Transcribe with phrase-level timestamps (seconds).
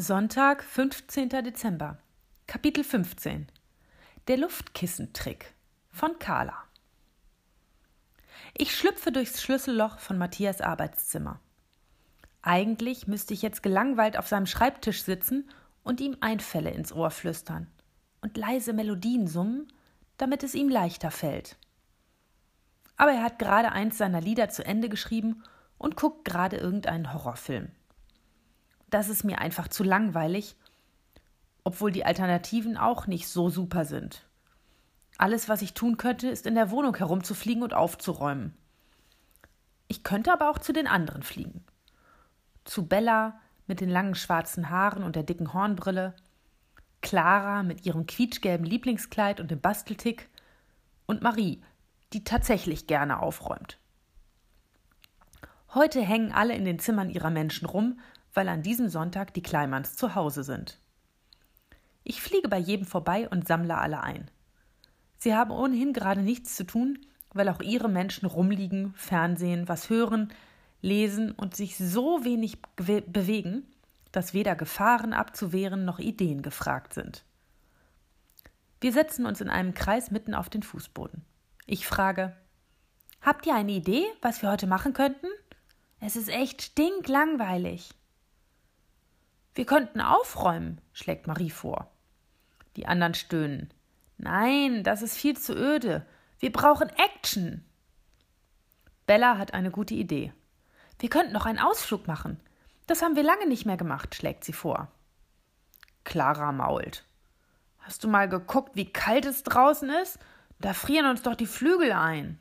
[0.00, 1.28] Sonntag, 15.
[1.28, 1.98] Dezember.
[2.46, 3.48] Kapitel 15.
[4.28, 5.52] Der Luftkissentrick
[5.90, 6.54] von Carla.
[8.56, 11.40] Ich schlüpfe durchs Schlüsselloch von Matthias Arbeitszimmer.
[12.42, 15.50] Eigentlich müsste ich jetzt gelangweilt auf seinem Schreibtisch sitzen
[15.82, 17.66] und ihm Einfälle ins Ohr flüstern
[18.20, 19.66] und leise Melodien summen,
[20.16, 21.56] damit es ihm leichter fällt.
[22.96, 25.42] Aber er hat gerade eins seiner Lieder zu Ende geschrieben
[25.76, 27.72] und guckt gerade irgendeinen Horrorfilm
[28.90, 30.56] das ist mir einfach zu langweilig,
[31.64, 34.26] obwohl die Alternativen auch nicht so super sind.
[35.18, 38.54] Alles, was ich tun könnte, ist in der Wohnung herumzufliegen und aufzuräumen.
[39.88, 41.64] Ich könnte aber auch zu den anderen fliegen.
[42.64, 46.14] Zu Bella mit den langen schwarzen Haaren und der dicken Hornbrille,
[47.00, 50.28] Clara mit ihrem quietschgelben Lieblingskleid und dem Basteltick
[51.06, 51.62] und Marie,
[52.12, 53.78] die tatsächlich gerne aufräumt.
[55.74, 58.00] Heute hängen alle in den Zimmern ihrer Menschen rum,
[58.34, 60.78] weil an diesem Sonntag die Kleimanns zu Hause sind.
[62.04, 64.30] Ich fliege bei jedem vorbei und sammle alle ein.
[65.18, 66.98] Sie haben ohnehin gerade nichts zu tun,
[67.34, 70.32] weil auch ihre Menschen rumliegen, Fernsehen, was hören,
[70.80, 73.66] lesen und sich so wenig bewegen,
[74.12, 77.24] dass weder Gefahren abzuwehren noch Ideen gefragt sind.
[78.80, 81.24] Wir setzen uns in einem Kreis mitten auf den Fußboden.
[81.66, 82.36] Ich frage:
[83.20, 85.26] Habt ihr eine Idee, was wir heute machen könnten?
[86.00, 87.90] Es ist echt stinklangweilig.
[89.58, 91.90] Wir könnten aufräumen, schlägt Marie vor.
[92.76, 93.74] Die anderen stöhnen.
[94.16, 96.06] Nein, das ist viel zu öde.
[96.38, 97.64] Wir brauchen Action.
[99.06, 100.32] Bella hat eine gute Idee.
[101.00, 102.38] Wir könnten noch einen Ausflug machen.
[102.86, 104.92] Das haben wir lange nicht mehr gemacht, schlägt sie vor.
[106.04, 107.04] Clara mault.
[107.78, 110.20] Hast du mal geguckt, wie kalt es draußen ist?
[110.60, 112.40] Da frieren uns doch die Flügel ein.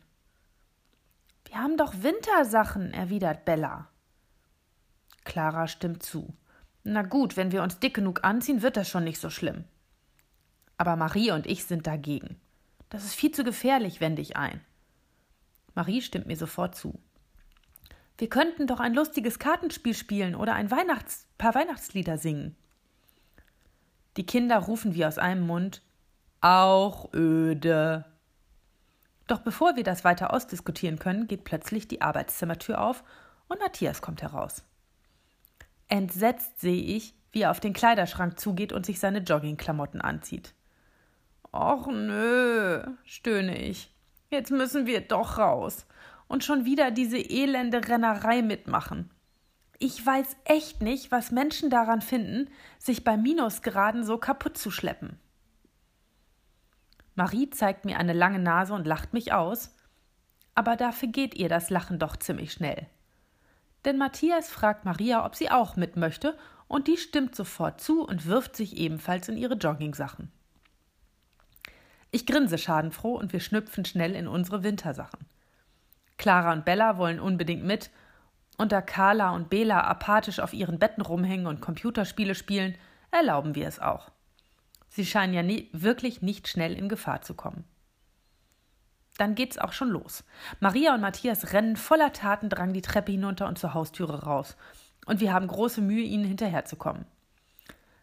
[1.46, 3.88] Wir haben doch Wintersachen, erwidert Bella.
[5.24, 6.32] Clara stimmt zu.
[6.90, 9.66] Na gut, wenn wir uns dick genug anziehen, wird das schon nicht so schlimm.
[10.78, 12.40] Aber Marie und ich sind dagegen.
[12.88, 14.62] Das ist viel zu gefährlich, wende ich ein.
[15.76, 16.98] Marie stimmt mir sofort zu.
[18.18, 22.56] Wir könnten doch ein lustiges Kartenspiel spielen oder ein Weihnachts paar Weihnachtslieder singen.
[24.16, 25.82] Die Kinder rufen wie aus einem Mund
[26.40, 28.06] Auch öde.
[29.28, 33.04] Doch bevor wir das weiter ausdiskutieren können, geht plötzlich die Arbeitszimmertür auf
[33.50, 34.64] und Matthias kommt heraus.
[35.90, 40.54] Entsetzt sehe ich, wie er auf den Kleiderschrank zugeht und sich seine Joggingklamotten anzieht.
[41.54, 43.94] Och nö, stöhne ich.
[44.30, 45.86] Jetzt müssen wir doch raus
[46.28, 49.10] und schon wieder diese elende Rennerei mitmachen.
[49.80, 52.50] Ich weiß echt nicht, was Menschen daran finden,
[52.80, 55.20] sich bei Minusgraden so kaputt zu schleppen.
[57.16, 59.76] Marie zeigt mir eine lange Nase und lacht mich aus,
[60.56, 62.88] aber dafür geht ihr das Lachen doch ziemlich schnell
[63.88, 66.38] denn Matthias fragt Maria, ob sie auch mit möchte,
[66.68, 70.30] und die stimmt sofort zu und wirft sich ebenfalls in ihre Joggingsachen.
[72.12, 75.26] Ich grinse schadenfroh und wir schnüpfen schnell in unsere Wintersachen.
[76.18, 77.90] Clara und Bella wollen unbedingt mit,
[78.58, 82.76] und da Carla und Bela apathisch auf ihren Betten rumhängen und Computerspiele spielen,
[83.12, 84.12] erlauben wir es auch.
[84.90, 87.64] Sie scheinen ja nie, wirklich nicht schnell in Gefahr zu kommen.
[89.18, 90.24] Dann geht's auch schon los.
[90.60, 94.56] Maria und Matthias rennen voller Tatendrang die Treppe hinunter und zur Haustüre raus.
[95.06, 97.06] Und wir haben große Mühe, ihnen hinterherzukommen.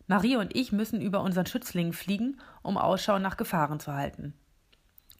[0.06, 4.34] Maria und ich müssen über unseren Schützlingen fliegen, um Ausschau nach Gefahren zu halten.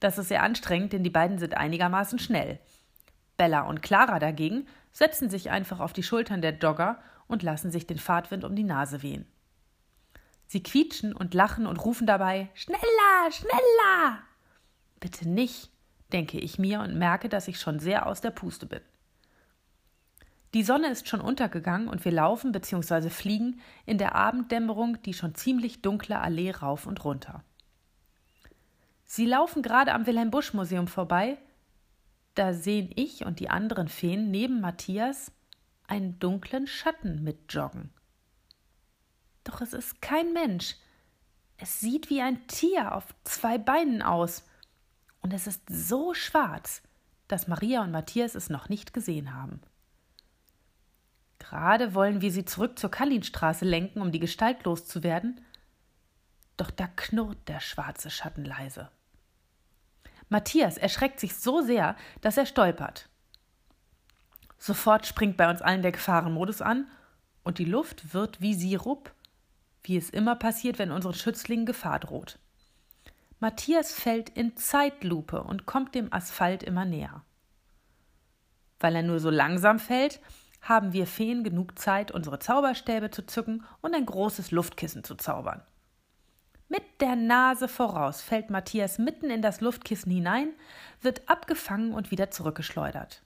[0.00, 2.59] Das ist sehr anstrengend, denn die beiden sind einigermaßen schnell.
[3.37, 7.87] Bella und Clara dagegen setzen sich einfach auf die Schultern der Jogger und lassen sich
[7.87, 9.26] den Fahrtwind um die Nase wehen.
[10.47, 14.19] Sie quietschen und lachen und rufen dabei Schneller, schneller.
[15.00, 15.71] Bitte nicht,
[16.12, 18.81] denke ich mir und merke, dass ich schon sehr aus der Puste bin.
[20.54, 23.10] Die Sonne ist schon untergegangen und wir laufen bzw.
[23.10, 27.43] fliegen in der Abenddämmerung die schon ziemlich dunkle Allee rauf und runter.
[29.04, 31.38] Sie laufen gerade am Wilhelm Busch Museum vorbei.
[32.34, 35.32] Da sehen ich und die anderen Feen neben Matthias
[35.87, 37.90] einen dunklen Schatten mitjoggen.
[39.43, 40.76] Doch es ist kein Mensch.
[41.56, 44.44] Es sieht wie ein Tier auf zwei Beinen aus
[45.25, 46.82] und es ist so schwarz,
[47.29, 49.62] dass Maria und Matthias es noch nicht gesehen haben.
[51.38, 55.41] Gerade wollen wir sie zurück zur Kallinstraße lenken, um die Gestalt loszuwerden,
[56.59, 58.91] doch da knurrt der schwarze Schatten leise.
[60.29, 63.09] Matthias erschreckt sich so sehr, dass er stolpert.
[64.59, 66.87] Sofort springt bei uns allen der Gefahrenmodus an
[67.44, 69.11] und die Luft wird wie Sirup,
[69.85, 72.38] wie es immer passiert, wenn unseren Schützlingen Gefahr droht.
[73.44, 77.26] Matthias fällt in Zeitlupe und kommt dem Asphalt immer näher.
[78.81, 80.23] Weil er nur so langsam fällt,
[80.62, 85.61] haben wir Feen genug Zeit, unsere Zauberstäbe zu zücken und ein großes Luftkissen zu zaubern.
[86.70, 90.55] Mit der Nase voraus fällt Matthias mitten in das Luftkissen hinein,
[91.02, 93.23] wird abgefangen und wieder zurückgeschleudert.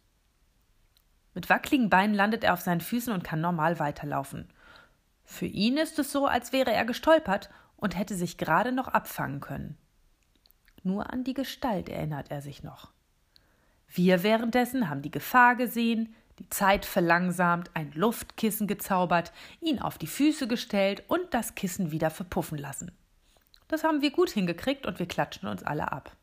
[1.32, 4.48] Mit wackligen Beinen landet er auf seinen Füßen und kann normal weiterlaufen.
[5.22, 9.38] Für ihn ist es so, als wäre er gestolpert und hätte sich gerade noch abfangen
[9.38, 9.78] können.
[10.82, 12.92] Nur an die Gestalt erinnert er sich noch.
[13.88, 20.06] Wir währenddessen haben die Gefahr gesehen, die Zeit verlangsamt, ein Luftkissen gezaubert, ihn auf die
[20.06, 22.92] Füße gestellt und das Kissen wieder verpuffen lassen.
[23.66, 26.16] Das haben wir gut hingekriegt und wir klatschen uns alle ab.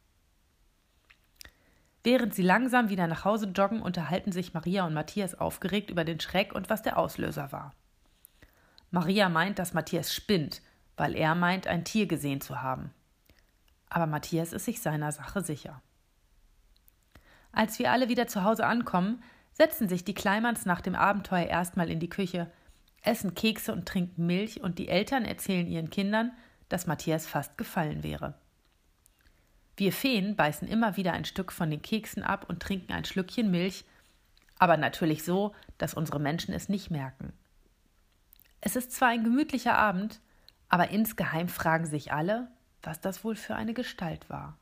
[2.04, 6.20] Während sie langsam wieder nach Hause joggen, unterhalten sich Maria und Matthias aufgeregt über den
[6.20, 7.74] Schreck und was der Auslöser war.
[8.92, 10.62] Maria meint, dass Matthias spinnt,
[10.98, 12.94] weil er meint, ein Tier gesehen zu haben.
[13.96, 15.82] Aber Matthias ist sich seiner Sache sicher.
[17.54, 21.90] Als wir alle wieder zu Hause ankommen, setzen sich die Kleimanns nach dem Abenteuer erstmal
[21.90, 22.52] in die Küche,
[23.04, 26.34] essen Kekse und trinken Milch und die Eltern erzählen ihren Kindern,
[26.68, 28.34] dass Matthias fast gefallen wäre.
[29.78, 33.50] Wir Feen beißen immer wieder ein Stück von den Keksen ab und trinken ein Schlückchen
[33.50, 33.86] Milch,
[34.60, 37.32] aber natürlich so, dass unsere Menschen es nicht merken.
[38.60, 40.20] Es ist zwar ein gemütlicher Abend,
[40.68, 42.50] aber insgeheim fragen sich alle,
[42.86, 44.58] was das wohl für eine Gestalt war.